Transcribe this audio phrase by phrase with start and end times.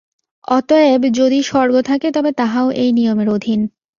[0.47, 3.59] অতএব যদি স্বর্গ থাকে, তবে তাহাও এই নিয়মের অধীন।